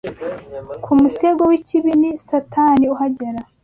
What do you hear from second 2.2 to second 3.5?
Satani uhagera